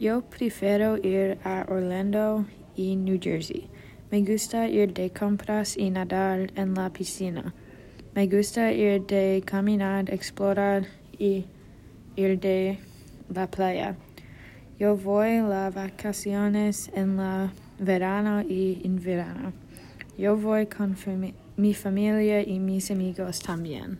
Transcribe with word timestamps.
Yo 0.00 0.22
prefiero 0.22 0.96
ir 0.96 1.36
a 1.44 1.66
Orlando 1.68 2.46
y 2.74 2.96
New 2.96 3.18
Jersey. 3.20 3.68
Me 4.10 4.22
gusta 4.22 4.66
ir 4.66 4.94
de 4.94 5.10
compras 5.10 5.76
y 5.76 5.90
nadar 5.90 6.50
en 6.54 6.72
la 6.72 6.90
piscina. 6.90 7.52
Me 8.14 8.26
gusta 8.26 8.72
ir 8.72 9.04
de 9.04 9.42
caminar, 9.44 10.08
explorar 10.08 10.86
y 11.18 11.44
ir 12.16 12.40
de 12.40 12.78
la 13.28 13.46
playa. 13.50 13.94
Yo 14.78 14.96
voy 14.96 15.42
las 15.42 15.74
vacaciones 15.74 16.90
en 16.94 17.18
la 17.18 17.52
verano 17.78 18.40
y 18.40 18.80
en 18.82 19.02
verano. 19.02 19.52
Yo 20.16 20.34
voy 20.34 20.64
con 20.64 20.96
mi 21.58 21.74
familia 21.74 22.40
y 22.40 22.58
mis 22.58 22.90
amigos 22.90 23.40
también. 23.40 23.98